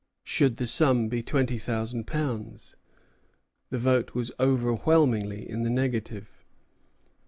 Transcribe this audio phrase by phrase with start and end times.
[0.23, 2.75] Should the sum be twenty thousand pounds?
[3.69, 6.43] The vote was overwhelming in the negative.